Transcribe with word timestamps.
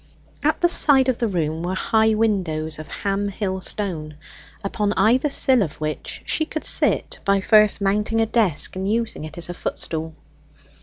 At 0.41 0.61
the 0.61 0.67
side 0.67 1.09
of 1.09 1.19
the 1.19 1.27
room 1.27 1.61
were 1.61 1.75
high 1.75 2.15
windows 2.15 2.79
of 2.79 2.87
Ham 2.87 3.27
hill 3.27 3.61
stone, 3.61 4.15
upon 4.63 4.93
either 4.93 5.29
sill 5.29 5.61
of 5.61 5.73
which 5.75 6.23
she 6.25 6.43
could 6.43 6.65
sit 6.65 7.19
by 7.23 7.39
first 7.39 7.81
mounting 7.81 8.19
a 8.19 8.25
desk 8.25 8.75
and 8.75 8.91
using 8.91 9.25
it 9.25 9.37
as 9.37 9.47
a 9.47 9.53
footstool. 9.53 10.15